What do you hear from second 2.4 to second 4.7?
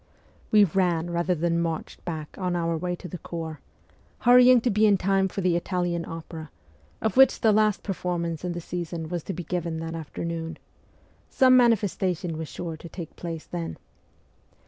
our way to the corps hurrying